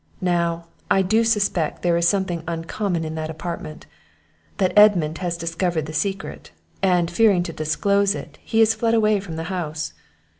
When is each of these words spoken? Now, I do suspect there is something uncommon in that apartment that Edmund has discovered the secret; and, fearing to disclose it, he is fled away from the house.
Now, 0.19 0.65
I 0.89 1.03
do 1.03 1.23
suspect 1.23 1.83
there 1.83 1.95
is 1.95 2.07
something 2.07 2.41
uncommon 2.47 3.05
in 3.05 3.13
that 3.13 3.29
apartment 3.29 3.85
that 4.57 4.73
Edmund 4.75 5.19
has 5.19 5.37
discovered 5.37 5.85
the 5.85 5.93
secret; 5.93 6.49
and, 6.81 7.11
fearing 7.11 7.43
to 7.43 7.53
disclose 7.53 8.15
it, 8.15 8.39
he 8.41 8.61
is 8.61 8.73
fled 8.73 8.95
away 8.95 9.19
from 9.19 9.35
the 9.35 9.43
house. 9.53 9.93